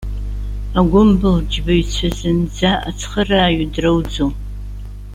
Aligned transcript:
Агәымбылџьбаҩцәа 0.79 2.09
зынӡа 2.17 2.71
ацхырааҩы 2.89 3.65
драуӡом. 3.73 4.33